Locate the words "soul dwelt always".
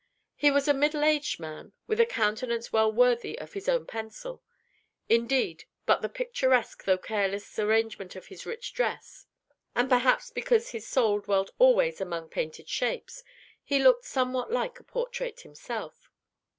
10.87-12.01